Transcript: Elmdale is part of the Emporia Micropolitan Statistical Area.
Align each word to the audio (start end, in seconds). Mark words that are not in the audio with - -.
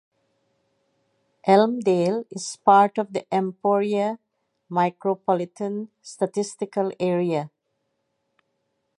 Elmdale 1.45 2.25
is 2.31 2.55
part 2.65 2.97
of 2.97 3.13
the 3.13 3.23
Emporia 3.31 4.17
Micropolitan 4.67 5.89
Statistical 6.01 6.91
Area. 6.99 7.51